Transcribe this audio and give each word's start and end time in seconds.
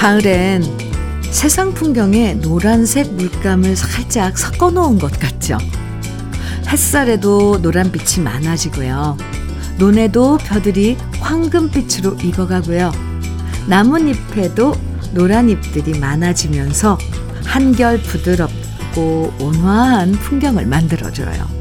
가을엔 0.00 0.62
세상 1.30 1.74
풍경에 1.74 2.32
노란색 2.32 3.12
물감을 3.12 3.76
살짝 3.76 4.38
섞어 4.38 4.70
놓은 4.70 4.98
것 4.98 5.12
같죠? 5.20 5.58
햇살에도 6.68 7.58
노란빛이 7.58 8.24
많아지고요. 8.24 9.18
논에도 9.78 10.38
벼들이 10.38 10.96
황금빛으로 11.20 12.16
익어가고요. 12.22 12.92
나뭇잎에도 13.68 14.74
노란 15.12 15.50
잎들이 15.50 15.98
많아지면서 15.98 16.96
한결 17.44 18.00
부드럽고 18.00 19.34
온화한 19.38 20.12
풍경을 20.12 20.64
만들어줘요. 20.64 21.59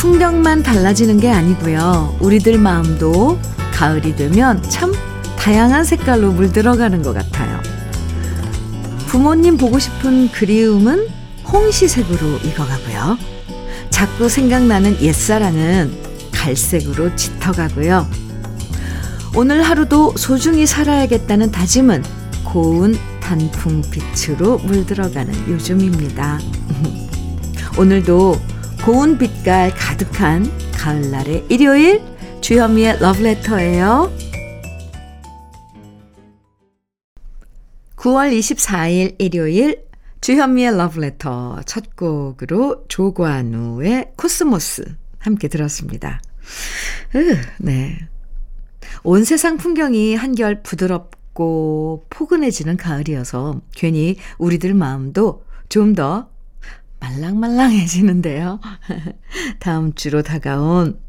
풍경만 0.00 0.62
달라지는 0.62 1.20
게 1.20 1.30
아니고요. 1.30 2.16
우리들 2.20 2.56
마음도 2.56 3.38
가을이 3.74 4.16
되면 4.16 4.62
참 4.70 4.94
다양한 5.36 5.84
색깔로 5.84 6.32
물들어가는 6.32 7.02
것 7.02 7.12
같아요. 7.12 7.60
부모님 9.08 9.58
보고 9.58 9.78
싶은 9.78 10.32
그리움은 10.32 11.06
홍시색으로 11.52 12.38
익어가고요. 12.38 13.18
자꾸 13.90 14.30
생각나는 14.30 15.02
옛사랑은 15.02 15.92
갈색으로 16.32 17.14
짙어가고요. 17.14 18.08
오늘 19.36 19.62
하루도 19.62 20.14
소중히 20.16 20.64
살아야겠다는 20.64 21.52
다짐은 21.52 22.04
고운 22.42 22.96
단풍빛으로 23.20 24.60
물들어가는 24.60 25.50
요즘입니다. 25.50 26.40
오늘도 27.76 28.59
고운 28.84 29.18
빛깔 29.18 29.74
가득한 29.74 30.46
가을날의 30.72 31.44
일요일 31.50 32.00
주현미의 32.40 33.00
러브레터예요. 33.00 34.10
9월 37.96 38.32
24일 38.38 39.16
일요일 39.18 39.84
주현미의 40.22 40.78
러브레터 40.78 41.60
첫 41.66 41.94
곡으로 41.94 42.86
조관우의 42.88 44.12
코스모스 44.16 44.96
함께 45.18 45.48
들었습니다. 45.48 46.22
으, 47.14 47.36
네. 47.58 47.98
온 49.02 49.24
세상 49.24 49.58
풍경이 49.58 50.14
한결 50.14 50.62
부드럽고 50.62 52.06
포근해지는 52.08 52.78
가을이어서 52.78 53.60
괜히 53.74 54.16
우리들 54.38 54.72
마음도 54.72 55.44
좀 55.68 55.94
더 55.94 56.30
말랑말랑해지는데요. 57.00 58.60
다음 59.58 59.94
주로 59.94 60.22
다가온 60.22 61.00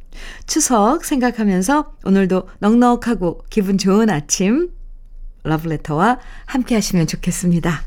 추석 0.45 1.05
생각하면서 1.05 1.93
오늘도 2.05 2.49
넉넉하고 2.59 3.43
기분 3.49 3.77
좋은 3.77 4.09
아침 4.09 4.71
러브레터와 5.43 6.19
함께 6.45 6.75
하시면 6.75 7.07
좋겠습니다. 7.07 7.81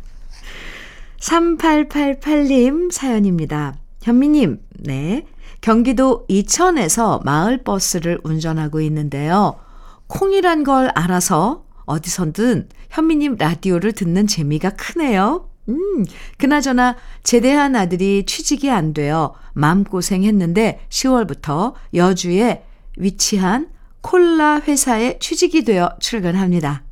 3888님 1.18 2.92
사연입니다. 2.92 3.74
현미님, 4.02 4.60
네. 4.80 5.26
경기도 5.60 6.26
이천에서 6.28 7.22
마을버스를 7.24 8.20
운전하고 8.22 8.82
있는데요. 8.82 9.58
콩이란 10.08 10.64
걸 10.64 10.90
알아서 10.94 11.64
어디선든 11.86 12.68
현미님 12.90 13.36
라디오를 13.38 13.92
듣는 13.92 14.26
재미가 14.26 14.70
크네요. 14.70 15.48
음, 15.68 16.04
그나저나 16.38 16.96
제대한 17.22 17.76
아들이 17.76 18.24
취직이 18.26 18.70
안 18.70 18.92
되어 18.92 19.34
마음고생 19.54 20.24
했는데 20.24 20.80
10월부터 20.90 21.74
여주에 21.94 22.64
위치한 22.96 23.70
콜라 24.00 24.60
회사에 24.60 25.18
취직이 25.18 25.64
되어 25.64 25.96
출근합니다. 26.00 26.82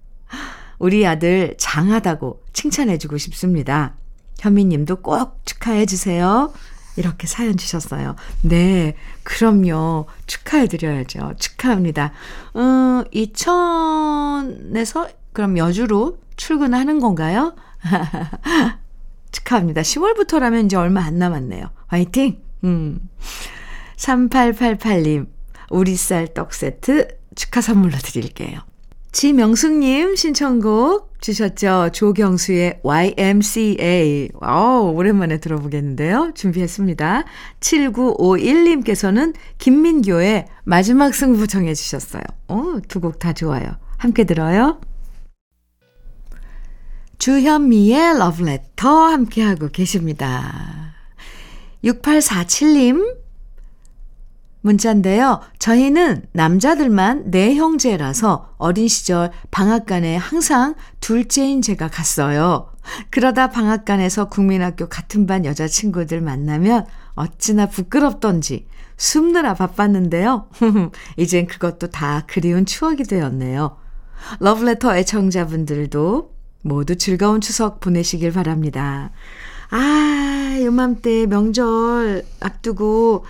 우리 0.79 1.07
아들 1.07 1.55
장하다고 1.59 2.43
칭찬해주고 2.53 3.19
싶습니다. 3.19 3.95
현미님도 4.41 4.97
꼭 5.03 5.41
축하해주세요. 5.45 6.53
이렇게 6.97 7.27
사연 7.27 7.57
주셨어요. 7.57 8.17
네, 8.43 8.95
그럼요. 9.23 10.07
축하해드려야죠. 10.27 11.35
축하합니다. 11.39 12.13
음, 12.57 13.05
이천에서 13.13 15.09
그럼 15.33 15.57
여주로 15.59 16.19
출근하는 16.37 17.01
건가요? 17.01 17.55
축하합니다. 19.33 19.83
10월부터라면 19.83 20.67
이제 20.67 20.77
얼마 20.77 21.03
안 21.05 21.19
남았네요. 21.19 21.71
화이팅! 21.87 22.43
음. 22.65 23.01
3888님, 23.97 25.27
우리 25.71 25.97
쌀 25.97 26.29
떡 26.29 26.55
세트 26.55 27.09
축하 27.35 27.61
선물로 27.61 27.97
드릴게요. 27.99 28.61
지명숙님 29.13 30.17
신청곡 30.17 31.21
주셨죠? 31.21 31.91
조경수의 31.93 32.81
YMCA. 32.83 34.31
어 34.41 34.93
오랜만에 34.95 35.39
들어보겠는데요. 35.39 36.33
준비했습니다. 36.35 37.25
7951님께서는 37.61 39.35
김민교의 39.59 40.47
마지막 40.65 41.15
승부 41.15 41.47
정해주셨어요. 41.47 42.23
어, 42.49 42.79
두곡 42.89 43.19
다 43.19 43.35
좋아요. 43.35 43.77
함께 43.99 44.25
들어요. 44.25 44.81
주현미의 47.23 48.19
러브레터 48.19 48.89
함께하고 48.91 49.69
계십니다. 49.69 50.93
6847님 51.85 53.17
문자인데요. 54.61 55.41
저희는 55.61 56.27
남자들만 56.33 57.31
네 57.31 57.55
형제라서 57.55 58.53
어린 58.57 58.89
시절 58.89 59.31
방앗간에 59.53 60.17
항상 60.17 60.75
둘째인 60.99 61.63
제가 61.63 61.87
갔어요. 61.87 62.73
그러다 63.11 63.51
방앗간에서 63.51 64.29
국민학교 64.29 64.89
같은 64.89 65.29
반 65.29 65.45
여자친구들 65.45 66.21
만나면 66.23 66.87
어찌나 67.15 67.67
부끄럽던지 67.67 68.67
숨느라 68.97 69.55
바빴는데요. 69.55 70.49
이젠 71.17 71.47
그것도 71.47 71.93
다 71.93 72.25
그리운 72.27 72.67
추억이 72.67 73.05
되었네요. 73.05 73.77
러브레터 74.41 74.97
애청자분들도 74.97 76.42
모두 76.63 76.97
즐거운 76.97 77.41
추석 77.41 77.81
보내시길 77.81 78.33
바랍니다. 78.33 79.11
아, 79.71 80.59
요맘때 80.63 81.27
명절 81.27 82.25
앞두고 82.41 83.25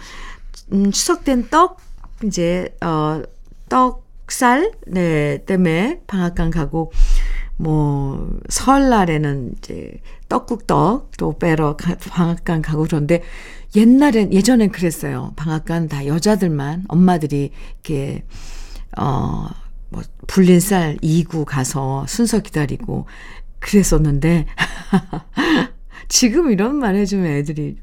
음, 0.72 0.90
추석된 0.90 1.48
떡, 1.50 1.78
이제, 2.24 2.74
어, 2.82 3.22
떡살, 3.68 4.72
네, 4.86 5.44
때문에 5.44 6.00
방앗간 6.06 6.50
가고, 6.50 6.92
뭐, 7.56 8.38
설날에는 8.48 9.54
이제 9.58 10.00
떡국떡 10.28 11.10
또 11.18 11.38
빼러 11.38 11.76
가, 11.76 11.96
방앗간 11.96 12.62
가고 12.62 12.84
그런데 12.84 13.22
옛날엔, 13.76 14.32
예전엔 14.32 14.72
그랬어요. 14.72 15.32
방앗간 15.36 15.88
다 15.88 16.06
여자들만, 16.06 16.84
엄마들이 16.88 17.52
이렇게, 17.84 18.24
어, 18.96 19.48
뭐, 19.92 20.02
불린 20.26 20.60
쌀 20.60 20.96
이고 21.02 21.44
가서 21.44 22.06
순서 22.08 22.40
기다리고 22.40 23.06
그랬었는데, 23.60 24.46
지금 26.08 26.50
이런 26.50 26.76
말 26.76 26.96
해주면 26.96 27.26
애들이, 27.26 27.76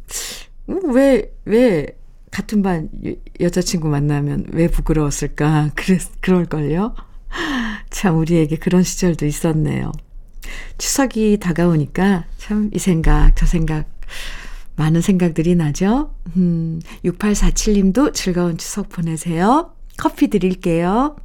음, 0.70 0.94
왜, 0.94 1.32
왜 1.46 1.88
같은 2.32 2.62
반 2.62 2.90
여자친구 3.40 3.88
만나면 3.88 4.48
왜 4.52 4.68
부끄러웠을까? 4.68 5.72
그랬, 5.76 6.02
그럴걸요? 6.22 6.96
참, 7.90 8.18
우리에게 8.18 8.58
그런 8.58 8.84
시절도 8.84 9.26
있었네요. 9.26 9.92
추석이 10.78 11.38
다가오니까 11.40 12.26
참 12.38 12.70
이 12.74 12.80
생각, 12.80 13.36
저 13.36 13.46
생각, 13.46 13.88
많은 14.76 15.02
생각들이 15.02 15.56
나죠? 15.56 16.16
음, 16.38 16.80
6847님도 17.04 18.14
즐거운 18.14 18.58
추석 18.58 18.90
보내세요. 18.90 19.74
커피 19.98 20.30
드릴게요. 20.30 21.16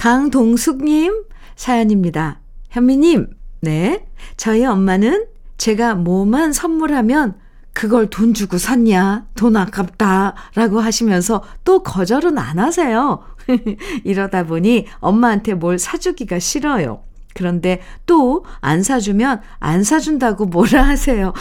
강동숙님 0.00 1.24
사연입니다. 1.56 2.40
현미님, 2.70 3.28
네. 3.60 4.06
저희 4.38 4.64
엄마는 4.64 5.26
제가 5.58 5.94
뭐만 5.94 6.54
선물하면 6.54 7.34
그걸 7.74 8.08
돈 8.08 8.32
주고 8.32 8.56
샀냐? 8.56 9.26
돈 9.34 9.58
아깝다. 9.58 10.36
라고 10.54 10.80
하시면서 10.80 11.42
또 11.66 11.82
거절은 11.82 12.38
안 12.38 12.58
하세요. 12.58 13.22
이러다 14.04 14.44
보니 14.44 14.86
엄마한테 15.00 15.52
뭘 15.52 15.78
사주기가 15.78 16.38
싫어요. 16.38 17.02
그런데 17.34 17.82
또 18.06 18.42
안 18.62 18.82
사주면 18.82 19.42
안 19.58 19.84
사준다고 19.84 20.46
뭐라 20.46 20.82
하세요. 20.82 21.34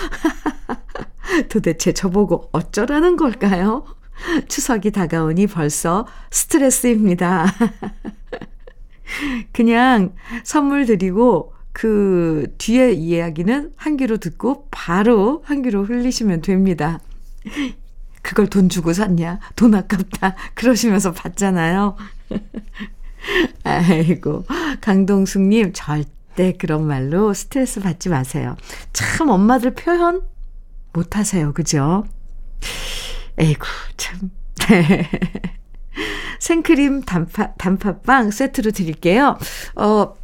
도대체 1.48 1.94
저보고 1.94 2.50
어쩌라는 2.52 3.16
걸까요? 3.16 3.86
추석이 4.50 4.92
다가오니 4.92 5.48
벌써 5.48 6.06
스트레스입니다. 6.30 7.46
그냥 9.54 10.14
선물 10.44 10.86
드리고 10.86 11.54
그 11.72 12.54
뒤에 12.58 12.92
이야기는 12.92 13.74
한 13.76 13.98
귀로 13.98 14.18
듣고 14.18 14.68
바로 14.72 15.44
한 15.46 15.62
귀로 15.62 15.84
흘리시면 15.84 16.42
됩니다. 16.42 17.00
그걸 18.22 18.48
돈 18.48 18.70
주고 18.70 18.94
샀냐? 18.94 19.40
돈 19.56 19.74
아깝다. 19.76 20.36
그러시면서 20.56 21.14
받잖아요. 21.14 21.96
아이고, 23.64 24.46
강동숙님, 24.82 25.72
절대 25.74 26.54
그런 26.54 26.86
말로 26.86 27.34
스트레스 27.34 27.80
받지 27.80 28.10
마세요. 28.10 28.56
참, 28.94 29.30
엄마들 29.30 29.74
표현 29.74 30.22
못 30.94 31.16
하세요. 31.16 31.54
그죠? 31.54 32.06
에이구, 33.38 33.66
참. 33.98 34.32
생크림 36.40 37.02
단파, 37.04 37.54
단팥빵 37.58 38.32
세트로 38.32 38.72
드릴게요. 38.72 39.38
어, 39.76 40.16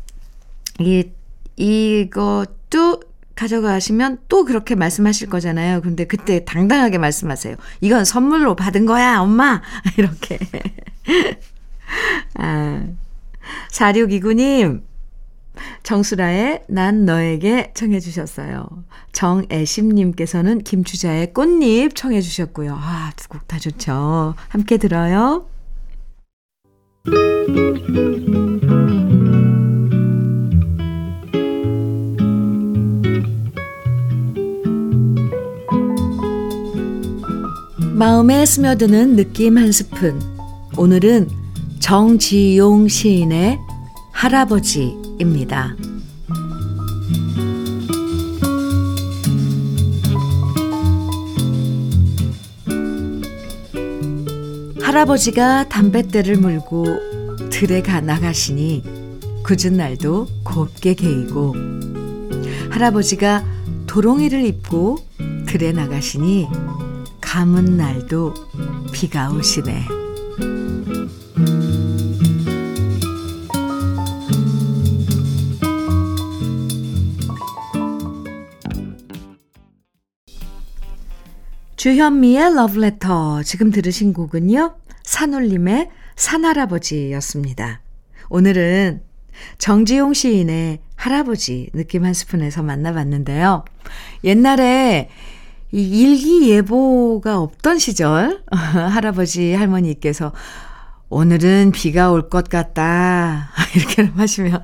이, 0.80 1.10
이것도 1.58 3.02
가져가시면 3.36 4.20
또 4.30 4.46
그렇게 4.46 4.76
말씀하실 4.76 5.30
거잖아요. 5.30 5.82
근데 5.82 6.06
그때 6.06 6.46
당당하게 6.46 6.98
말씀하세요. 6.98 7.56
이건 7.82 8.06
선물로 8.06 8.56
받은 8.56 8.86
거야, 8.86 9.20
엄마! 9.20 9.62
이렇게. 9.98 10.40
아, 12.36 12.84
4629님, 13.72 14.82
정수라의 15.84 16.64
난 16.68 17.06
너에게 17.06 17.72
청해 17.76 18.00
주셨어요. 18.00 18.68
정애심님께서는 19.14 20.60
김추자의 20.60 21.34
꽃잎 21.34 21.96
청해 21.96 22.22
주셨고요. 22.22 22.76
아, 22.80 23.12
두 23.16 23.30
곡 23.30 23.48
다 23.48 23.60
좋죠. 23.60 24.36
함께 24.50 24.78
들어요. 24.78 25.48
마음에 37.94 38.46
스며드는 38.46 39.16
느낌 39.16 39.58
한 39.58 39.72
스푼. 39.72 40.20
오늘은 40.78 41.30
정지용 41.80 42.88
시인의 42.88 43.58
할아버지입니다. 44.12 45.76
할아버지가 54.96 55.68
담뱃대를 55.68 56.38
물고 56.38 56.86
들에 57.50 57.82
가 57.82 58.00
나가시니 58.00 58.82
굳은 59.44 59.76
날도 59.76 60.26
곱게 60.46 60.94
개이고 60.94 61.54
할아버지가 62.70 63.44
도롱이를 63.88 64.46
입고 64.46 65.00
들에 65.48 65.74
나가시니 65.74 66.48
감은 67.20 67.76
날도 67.76 68.36
비가 68.94 69.34
오시네. 69.34 69.86
주현미의 81.76 82.56
러브레터. 82.56 83.44
지금 83.44 83.70
들으신 83.72 84.14
곡은요. 84.14 84.85
산울림의 85.06 85.90
산할아버지였습니다. 86.16 87.82
오늘은 88.30 89.02
정지용 89.58 90.14
시인의 90.14 90.80
할아버지 90.96 91.70
느낌 91.74 92.06
한 92.06 92.14
스푼에서 92.14 92.64
만나봤는데요. 92.64 93.66
옛날에 94.24 95.10
이 95.72 96.02
일기예보가 96.02 97.40
없던 97.40 97.80
시절, 97.80 98.44
할아버지, 98.52 99.54
할머니께서 99.54 100.34
오늘은 101.10 101.72
비가 101.74 102.12
올 102.12 102.30
것 102.30 102.50
같다. 102.50 103.52
이렇게 103.76 104.04
하시면 104.04 104.64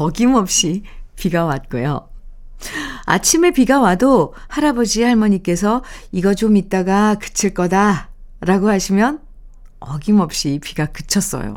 어김없이 0.00 0.84
비가 1.16 1.44
왔고요. 1.44 2.08
아침에 3.06 3.50
비가 3.50 3.80
와도 3.80 4.34
할아버지, 4.48 5.02
할머니께서 5.02 5.82
이거 6.12 6.34
좀 6.34 6.56
있다가 6.56 7.16
그칠 7.16 7.52
거다. 7.52 8.08
라고 8.40 8.68
하시면 8.68 9.20
어김없이 9.88 10.60
비가 10.62 10.86
그쳤어요. 10.86 11.56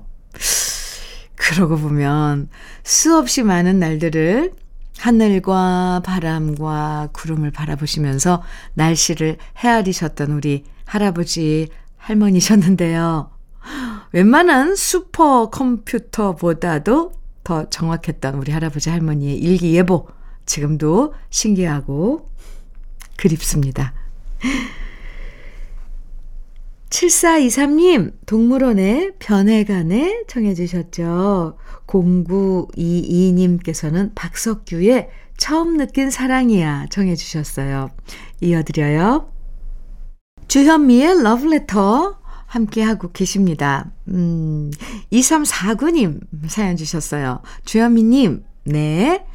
그러고 1.35 1.77
보면 1.77 2.49
수없이 2.83 3.43
많은 3.43 3.79
날들을 3.79 4.53
하늘과 4.97 6.01
바람과 6.05 7.09
구름을 7.11 7.51
바라보시면서 7.51 8.41
날씨를 8.73 9.37
헤아리셨던 9.57 10.31
우리 10.31 10.63
할아버지, 10.85 11.69
할머니셨는데요. 11.97 13.31
웬만한 14.11 14.75
슈퍼 14.75 15.49
컴퓨터보다도 15.49 17.11
더 17.43 17.69
정확했던 17.69 18.35
우리 18.35 18.51
할아버지, 18.51 18.89
할머니의 18.89 19.37
일기예보. 19.37 20.07
지금도 20.45 21.13
신기하고 21.29 22.31
그립습니다. 23.17 23.93
7423님, 26.95 28.13
동물원의 28.25 29.15
변해간에 29.19 30.23
청해주셨죠. 30.27 31.57
0922님께서는 31.87 34.11
박석규의 34.15 35.09
처음 35.37 35.75
느낀 35.77 36.09
사랑이야 36.09 36.85
청해주셨어요. 36.89 37.91
이어드려요. 38.39 39.29
주현미의 40.47 41.23
러브레터 41.23 42.17
함께하고 42.45 43.11
계십니다. 43.11 43.91
음, 44.07 44.71
2349님 45.11 46.21
사연 46.47 46.77
주셨어요. 46.77 47.41
주현미님, 47.65 48.45
네. 48.67 49.25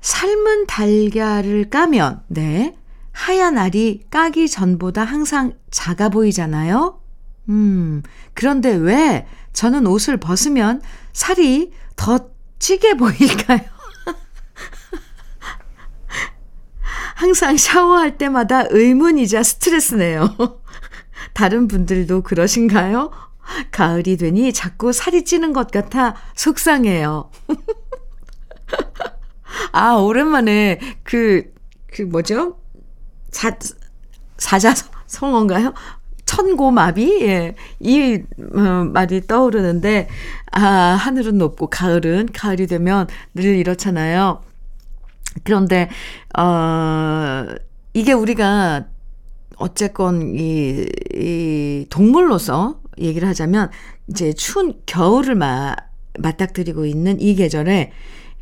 삶은 0.00 0.68
달걀을 0.68 1.68
까면, 1.68 2.22
네. 2.28 2.76
하얀 3.18 3.58
알이 3.58 4.04
까기 4.10 4.48
전보다 4.48 5.02
항상 5.02 5.58
작아 5.72 6.08
보이잖아요? 6.08 7.00
음, 7.48 8.04
그런데 8.32 8.70
왜 8.70 9.26
저는 9.52 9.88
옷을 9.88 10.18
벗으면 10.18 10.80
살이 11.12 11.72
더 11.96 12.30
찌게 12.60 12.94
보일까요? 12.94 13.58
항상 17.16 17.56
샤워할 17.56 18.18
때마다 18.18 18.66
의문이자 18.70 19.42
스트레스네요. 19.42 20.36
다른 21.34 21.66
분들도 21.66 22.22
그러신가요? 22.22 23.10
가을이 23.72 24.16
되니 24.16 24.52
자꾸 24.52 24.92
살이 24.92 25.24
찌는 25.24 25.52
것 25.52 25.72
같아 25.72 26.14
속상해요. 26.36 27.32
아, 29.72 29.94
오랜만에 29.94 30.78
그, 31.02 31.52
그 31.92 32.02
뭐죠? 32.02 32.57
사, 33.30 33.56
사자성어인가요? 34.38 35.74
천고마비? 36.28 37.22
예. 37.22 37.54
이 37.80 38.22
어, 38.54 38.60
말이 38.92 39.26
떠오르는데, 39.26 40.08
아, 40.52 40.62
하늘은 40.62 41.38
높고 41.38 41.68
가을은, 41.68 42.28
가을이 42.34 42.66
되면 42.66 43.06
늘 43.34 43.56
이렇잖아요. 43.56 44.42
그런데, 45.42 45.88
어, 46.38 47.46
이게 47.94 48.12
우리가 48.12 48.86
어쨌건 49.56 50.34
이, 50.34 50.86
이 51.14 51.86
동물로서 51.88 52.80
얘기를 52.98 53.26
하자면, 53.26 53.70
이제 54.08 54.32
추운 54.34 54.74
겨울을 54.84 55.34
마, 55.34 55.74
맞닥뜨리고 56.18 56.84
있는 56.84 57.20
이 57.20 57.34
계절에, 57.36 57.92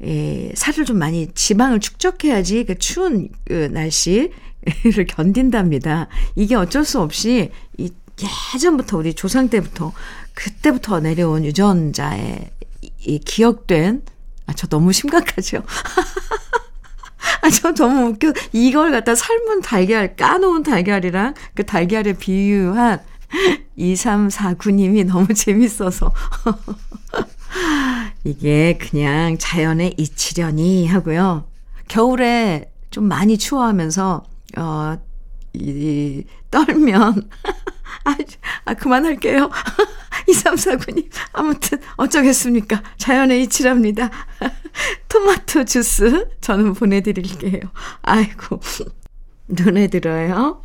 에, 0.02 0.52
살을 0.54 0.84
좀 0.84 0.98
많이 0.98 1.28
지방을 1.34 1.80
축적해야지 1.80 2.64
그 2.64 2.78
추운 2.78 3.28
그 3.44 3.68
날씨 3.72 4.30
를 4.84 5.06
견딘답니다. 5.06 6.08
이게 6.34 6.56
어쩔 6.56 6.84
수 6.84 7.00
없이 7.00 7.50
이 7.78 7.92
예전부터 8.54 8.98
우리 8.98 9.14
조상 9.14 9.48
때부터 9.48 9.92
그때부터 10.34 10.98
내려온 11.00 11.44
유전자에 11.44 12.50
이 13.00 13.18
기억된 13.20 14.02
아 14.46 14.52
저 14.54 14.66
너무 14.66 14.92
심각하죠. 14.92 15.62
아, 17.42 17.50
저 17.50 17.72
너무 17.72 18.10
웃겨. 18.10 18.32
이걸 18.52 18.92
갖다 18.92 19.14
삶은 19.14 19.60
달걀, 19.60 20.16
까놓은 20.16 20.62
달걀이랑 20.62 21.34
그 21.54 21.64
달걀에 21.64 22.12
비유한 22.14 23.00
2349님이 23.78 25.04
너무 25.04 25.32
재밌어서. 25.34 26.12
이게 28.26 28.76
그냥 28.76 29.38
자연의 29.38 29.94
이치려니 29.96 30.88
하고요. 30.88 31.48
겨울에 31.86 32.72
좀 32.90 33.04
많이 33.04 33.38
추워하면서 33.38 34.24
어, 34.58 34.98
이, 35.52 36.24
떨면, 36.50 37.30
아, 38.04 38.16
아, 38.64 38.74
그만할게요. 38.74 39.48
2349님. 40.28 41.08
아무튼, 41.32 41.78
어쩌겠습니까. 41.96 42.82
자연의 42.98 43.44
이치랍니다. 43.44 44.10
토마토 45.08 45.64
주스 45.64 46.28
저는 46.40 46.74
보내드릴게요. 46.74 47.60
아이고, 48.02 48.60
눈에 49.46 49.86
들어요. 49.86 50.62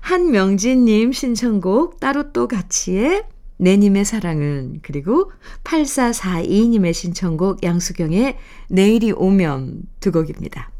한명진님 0.00 1.12
신청곡 1.12 2.00
따로 2.00 2.32
또 2.32 2.48
같이의 2.48 3.24
내님의 3.62 4.04
사랑은 4.04 4.80
그리고 4.82 5.30
8442님의 5.64 6.92
신청곡 6.92 7.62
양수경의 7.62 8.36
내일이 8.68 9.12
오면 9.12 9.82
두 10.00 10.10
곡입니다. 10.10 10.70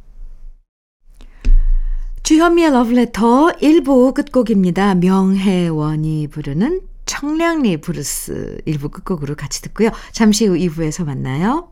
주현미의 2.25 2.73
러브레터 2.73 3.53
1부 3.61 4.15
끝곡입니다. 4.15 4.97
명혜원이 4.97 6.29
부르는 6.29 6.81
청량리 7.07 7.79
브루스 7.79 8.59
1부 8.67 8.91
끝곡으로 8.91 9.35
같이 9.37 9.63
듣고요. 9.63 9.91
잠시 10.13 10.47
후 10.47 10.55
2부에서 10.55 11.05
만나요. 11.05 11.69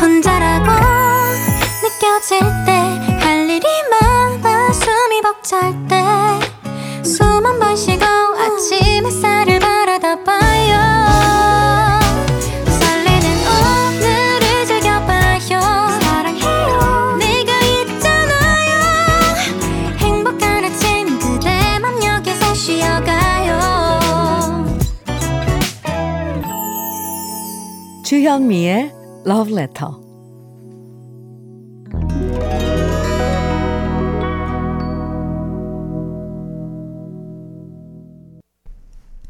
혼자라고 0.00 0.70
느껴질 1.82 2.40
때 2.66 2.67
벅찰 5.48 5.72
때숨 5.88 7.46
한 7.46 7.58
번 7.58 7.74
쉬고 7.74 8.04
주현미의 28.08 28.90
Letter 29.50 30.07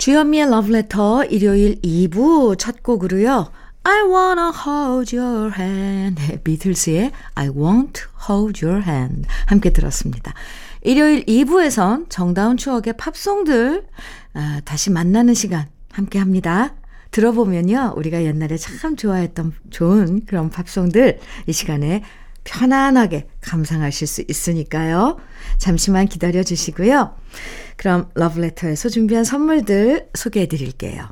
주현미의 0.08 0.48
러브레터 0.48 1.24
일요일 1.24 1.78
2부 1.82 2.58
첫 2.58 2.82
곡으로요. 2.82 3.52
I 3.82 4.00
wanna 4.04 4.52
hold 4.66 5.14
your 5.14 5.52
hand. 5.54 6.22
네, 6.22 6.40
비틀스의 6.42 7.12
I 7.34 7.50
won't 7.50 8.06
hold 8.26 8.64
your 8.64 8.82
hand. 8.88 9.28
함께 9.44 9.70
들었습니다. 9.70 10.32
일요일 10.80 11.26
2부에선 11.26 12.08
정다운 12.08 12.56
추억의 12.56 12.94
팝송들 12.96 13.84
아, 14.32 14.62
다시 14.64 14.90
만나는 14.90 15.34
시간 15.34 15.66
함께 15.92 16.18
합니다. 16.18 16.74
들어보면요. 17.10 17.92
우리가 17.94 18.24
옛날에 18.24 18.56
참 18.56 18.96
좋아했던 18.96 19.52
좋은 19.68 20.24
그런 20.24 20.48
팝송들 20.48 21.18
이 21.46 21.52
시간에 21.52 22.02
편안하게 22.44 23.28
감상하실 23.40 24.06
수 24.06 24.24
있으니까요. 24.28 25.18
잠시만 25.58 26.06
기다려 26.06 26.42
주시고요. 26.42 27.14
그럼 27.76 28.08
러브레터에서 28.14 28.88
준비한 28.88 29.24
선물들 29.24 30.08
소개해 30.14 30.46
드릴게요. 30.46 31.08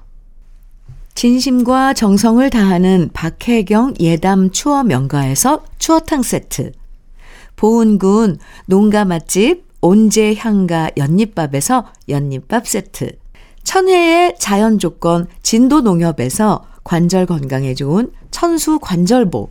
진심과 1.14 1.94
정성을 1.94 2.48
다하는 2.50 3.10
박혜경 3.14 3.94
예담 4.00 4.50
추어 4.50 4.82
명가에서 4.84 5.64
추어탕 5.78 6.22
세트. 6.22 6.72
보은군 7.56 8.38
농가 8.66 9.04
맛집 9.04 9.64
온재 9.80 10.34
향가 10.34 10.90
연잎밥에서 10.96 11.86
연잎밥 12.08 12.66
세트. 12.66 13.18
천혜의 13.64 14.36
자연 14.38 14.78
조건 14.78 15.26
진도 15.42 15.80
농협에서 15.80 16.64
관절 16.84 17.26
건강에 17.26 17.74
좋은 17.74 18.12
천수 18.30 18.78
관절보. 18.80 19.50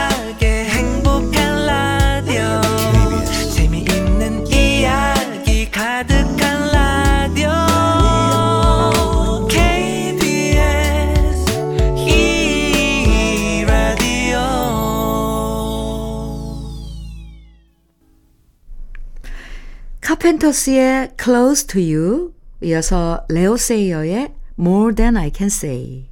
카펜터스의 20.21 21.13
Close 21.19 21.65
to 21.65 21.81
You 21.81 22.33
이어서 22.61 23.25
레오 23.27 23.57
세이어의 23.57 24.31
More 24.59 24.93
Than 24.93 25.17
I 25.17 25.31
Can 25.35 25.47
Say 25.47 26.09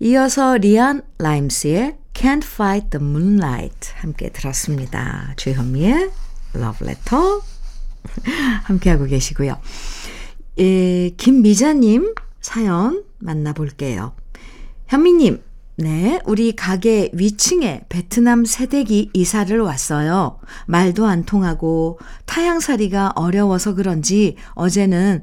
이어서 0.00 0.58
리안 0.58 1.00
라임스의 1.16 1.96
Can't 2.12 2.44
Fight 2.44 2.90
the 2.90 3.02
Moonlight 3.02 3.92
함께 3.96 4.28
들었습니다. 4.28 5.32
주현미의 5.36 6.10
Love 6.54 6.86
Letter 6.86 7.40
함께하고 8.64 9.06
계시고요. 9.06 9.58
예, 10.58 11.08
김미자님 11.16 12.14
사연 12.42 13.04
만나볼게요. 13.20 14.12
현미님, 14.88 15.42
네, 15.80 16.18
우리 16.26 16.56
가게 16.56 17.08
위층에 17.12 17.84
베트남 17.88 18.44
세대기 18.44 19.10
이사를 19.12 19.56
왔어요. 19.60 20.40
말도 20.66 21.06
안 21.06 21.24
통하고 21.24 22.00
타향살이가 22.26 23.12
어려워서 23.14 23.74
그런지 23.74 24.34
어제는 24.54 25.22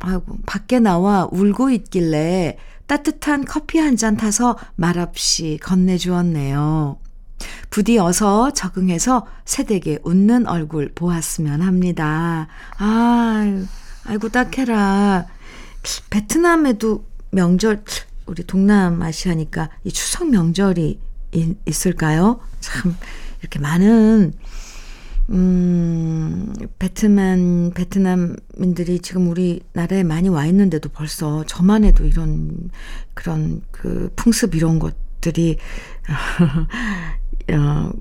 아이고, 0.00 0.36
밖에 0.44 0.78
나와 0.78 1.26
울고 1.32 1.70
있길래 1.70 2.58
따뜻한 2.86 3.46
커피 3.46 3.78
한 3.78 3.96
잔 3.96 4.18
타서 4.18 4.58
말없이 4.76 5.58
건네주었네요. 5.62 6.98
부디 7.70 7.98
어서 7.98 8.50
적응해서 8.50 9.26
새댁에 9.46 10.00
웃는 10.04 10.46
얼굴 10.48 10.92
보았으면 10.94 11.62
합니다. 11.62 12.46
아, 12.76 13.64
아이고, 14.04 14.28
딱해라. 14.28 15.26
베트남에도 16.10 17.06
명절, 17.30 17.84
우리 18.28 18.44
동남아시아니까 18.44 19.70
이 19.84 19.90
추석 19.90 20.30
명절이 20.30 21.00
있, 21.32 21.86
을까요 21.86 22.40
참, 22.60 22.96
이렇게 23.40 23.58
많은, 23.58 24.32
음, 25.30 26.54
베트남, 26.78 27.70
베트남인들이 27.74 29.00
지금 29.00 29.28
우리나라에 29.28 30.02
많이 30.02 30.28
와 30.28 30.46
있는데도 30.46 30.88
벌써 30.88 31.44
저만 31.44 31.84
해도 31.84 32.04
이런, 32.04 32.70
그런 33.14 33.62
그 33.70 34.10
풍습 34.16 34.54
이런 34.54 34.78
것들이, 34.78 35.58
어, 37.52 37.92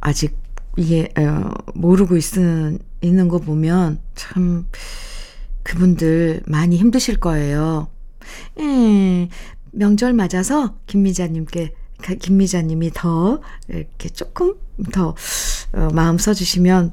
아직 0.00 0.36
이게, 0.76 1.08
어, 1.16 1.50
모르고 1.74 2.16
있는, 2.16 2.78
있는 3.00 3.28
거 3.28 3.38
보면 3.38 4.00
참, 4.14 4.66
그분들 5.62 6.42
많이 6.46 6.76
힘드실 6.76 7.20
거예요. 7.20 7.88
음, 8.58 9.28
명절 9.72 10.12
맞아서 10.12 10.76
김미자님께 10.86 11.74
김미자님이 12.20 12.90
더 12.94 13.40
이렇게 13.68 14.08
조금 14.08 14.54
더 14.92 15.14
어, 15.72 15.88
마음 15.92 16.18
써주시면 16.18 16.92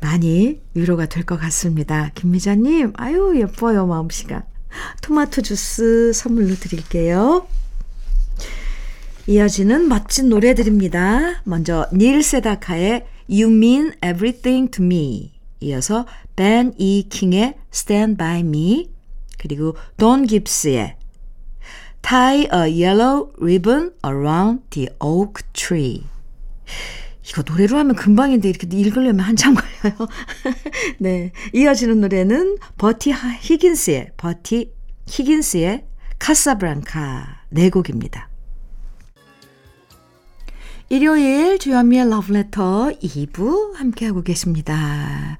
많이 0.00 0.60
위로가 0.74 1.06
될 1.06 1.24
것 1.24 1.38
같습니다. 1.40 2.10
김미자님, 2.14 2.92
아유 2.96 3.34
예뻐요 3.36 3.86
마음씨가. 3.86 4.44
토마토 5.02 5.42
주스 5.42 6.12
선물로 6.12 6.54
드릴게요. 6.56 7.46
이어지는 9.26 9.88
멋진 9.88 10.28
노래들입니다. 10.28 11.42
먼저 11.44 11.86
닐 11.92 12.22
세다카의 12.22 13.06
You 13.28 13.52
Mean 13.52 13.92
Everything 14.04 14.70
to 14.70 14.84
Me 14.84 15.32
이어서 15.60 16.06
벤 16.36 16.72
이 16.78 17.06
킹의 17.08 17.56
Stand 17.72 18.16
By 18.16 18.40
Me 18.40 18.90
그리고 19.38 19.76
돈 19.96 20.24
깁스의 20.26 20.96
Tie 22.02 22.48
a 22.52 22.82
Yellow 22.82 23.32
Ribbon 23.38 23.92
Around 24.04 24.62
the 24.70 24.88
Oak 25.00 25.42
Tree 25.52 26.04
이거 27.28 27.42
노래로 27.46 27.76
하면 27.78 27.94
금방인데 27.94 28.48
이렇게 28.48 28.66
읽으려면 28.70 29.20
한참 29.20 29.54
걸려요. 29.54 30.08
네. 30.98 31.32
이어지는 31.52 32.00
노래는 32.00 32.58
버티 32.78 33.12
히긴스의 33.40 34.12
버티 34.16 34.72
히긴스의 35.06 35.84
카사브랑카 36.18 37.42
네 37.50 37.68
곡입니다. 37.70 38.28
일요일 40.88 41.58
주현미의 41.58 42.08
러브레터 42.08 42.92
2부 43.02 43.74
함께하고 43.74 44.22
계십니다. 44.22 45.36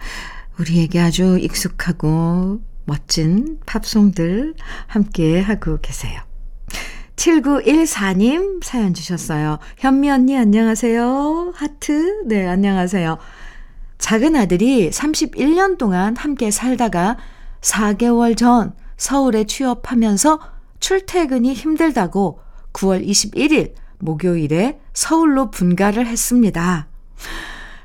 우리에게 0.60 1.00
아주 1.00 1.38
익숙하고 1.40 2.60
멋진 2.84 3.58
팝송들 3.64 4.54
함께하고 4.88 5.78
계세요. 5.80 6.27
7914님 7.18 8.62
사연 8.62 8.94
주셨어요. 8.94 9.58
현미 9.78 10.08
언니 10.10 10.36
안녕하세요. 10.36 11.52
하트. 11.54 12.22
네, 12.26 12.46
안녕하세요. 12.46 13.18
작은 13.98 14.36
아들이 14.36 14.90
31년 14.90 15.78
동안 15.78 16.16
함께 16.16 16.52
살다가 16.52 17.16
4개월 17.60 18.36
전 18.36 18.72
서울에 18.96 19.44
취업하면서 19.44 20.38
출퇴근이 20.78 21.52
힘들다고 21.54 22.38
9월 22.72 23.04
21일 23.04 23.74
목요일에 23.98 24.78
서울로 24.94 25.50
분가를 25.50 26.06
했습니다. 26.06 26.86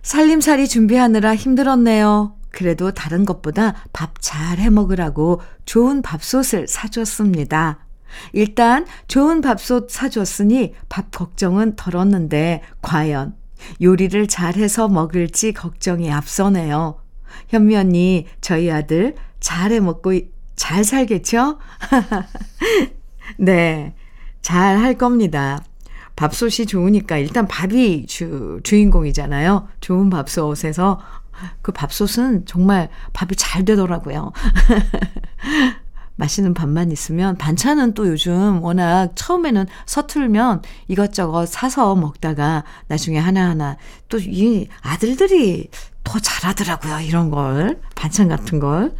살림살이 0.03 0.67
준비하느라 0.67 1.35
힘들었네요. 1.35 2.35
그래도 2.51 2.91
다른 2.91 3.25
것보다 3.25 3.73
밥 3.93 4.13
잘 4.21 4.59
해 4.59 4.69
먹으라고 4.69 5.41
좋은 5.65 6.03
밥솥을 6.03 6.67
사줬습니다. 6.67 7.79
일단 8.31 8.85
좋은 9.07 9.41
밥솥 9.41 9.89
사줬으니 9.89 10.73
밥 10.89 11.11
걱정은 11.11 11.75
덜었는데 11.75 12.61
과연 12.81 13.35
요리를 13.81 14.27
잘해서 14.27 14.87
먹을지 14.87 15.53
걱정이 15.53 16.11
앞서네요. 16.11 16.99
현미 17.47 17.75
언니, 17.75 18.27
저희 18.41 18.71
아들 18.71 19.15
잘해 19.39 19.79
먹고 19.79 20.13
잘 20.55 20.83
살겠죠? 20.83 21.59
네, 23.37 23.95
잘 24.41 24.77
할 24.79 24.97
겁니다. 24.97 25.63
밥솥이 26.15 26.67
좋으니까 26.67 27.17
일단 27.17 27.47
밥이 27.47 28.05
주, 28.05 28.59
주인공이잖아요. 28.63 29.67
좋은 29.81 30.09
밥솥에서 30.09 30.99
그 31.61 31.71
밥솥은 31.71 32.45
정말 32.45 32.89
밥이 33.13 33.31
잘 33.35 33.65
되더라고요. 33.65 34.31
맛있는 36.15 36.53
밥만 36.53 36.91
있으면 36.91 37.37
반찬은 37.37 37.93
또 37.93 38.07
요즘 38.07 38.63
워낙 38.63 39.11
처음에는 39.15 39.65
서툴면 39.85 40.61
이것저것 40.87 41.47
사서 41.47 41.95
먹다가 41.95 42.63
나중에 42.87 43.17
하나하나 43.19 43.77
또 44.09 44.19
이 44.19 44.67
아들들이 44.81 45.69
더 46.03 46.19
잘하더라고요. 46.19 46.99
이런 47.01 47.29
걸. 47.29 47.79
반찬 47.95 48.27
같은 48.27 48.59
걸. 48.59 48.95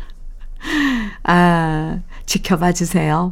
아, 1.24 2.00
지켜봐 2.26 2.74
주세요. 2.74 3.32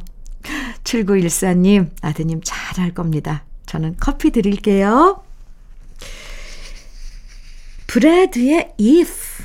7914님, 0.84 1.90
아드님 2.02 2.42
잘할 2.44 2.94
겁니다. 2.94 3.44
저는 3.66 3.96
커피 4.00 4.32
드릴게요. 4.32 5.24
브레드의 7.88 8.74
if 8.80 9.44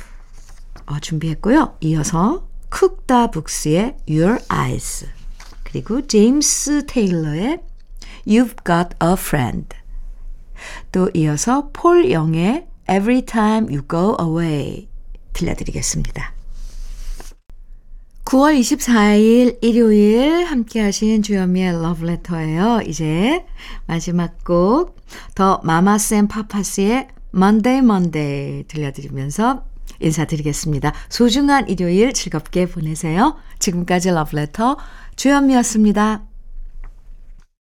어, 0.85 0.99
준비했고요. 0.99 1.77
이어서 1.81 2.46
쿡다 2.69 3.31
북스의 3.31 3.97
Your 4.09 4.39
Eyes 4.51 5.07
그리고 5.63 6.05
제임스 6.05 6.85
테일러의 6.87 7.59
You've 8.25 8.65
Got 8.65 8.95
a 9.03 9.13
Friend 9.13 9.67
또 10.91 11.09
이어서 11.13 11.69
폴 11.73 12.11
영의 12.11 12.67
Every 12.89 13.21
Time 13.23 13.67
You 13.73 13.81
Go 13.87 14.17
Away 14.19 14.87
들려드리겠습니다. 15.33 16.33
9월 18.25 18.59
24일 18.59 19.57
일요일 19.61 20.43
함께 20.45 20.81
하신 20.81 21.21
주현미의 21.21 21.81
러브레터예요. 21.81 22.81
이제 22.85 23.45
마지막 23.85 24.43
곡 24.43 24.97
더 25.35 25.61
마마쌤 25.63 26.27
파파스의 26.27 27.07
Monday 27.33 27.79
Monday 27.79 28.63
들려드리면서 28.67 29.65
인사드리겠습니다. 29.99 30.93
소중한 31.09 31.67
일요일 31.67 32.13
즐겁게 32.13 32.65
보내세요. 32.65 33.35
지금까지 33.59 34.11
러브레터 34.11 34.77
주현미였습니다. 35.15 36.26